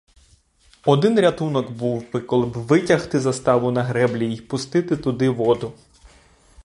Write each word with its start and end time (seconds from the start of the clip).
Один 0.85 1.19
рятунок 1.19 1.71
був 1.71 2.11
би, 2.13 2.21
коли 2.21 2.45
б 2.45 2.51
витягти 2.53 3.19
заставу 3.19 3.71
на 3.71 3.83
греблі 3.83 4.33
й 4.33 4.41
пустити 4.41 4.97
туди 4.97 5.29
воду. 5.29 5.73